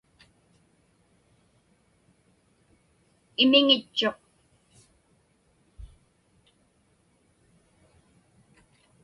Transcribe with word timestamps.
Imiŋitchuq. 3.41 4.19